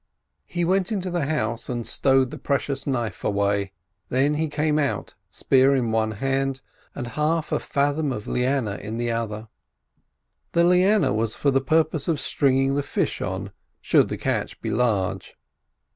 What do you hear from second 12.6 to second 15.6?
the fish on, should the catch be large.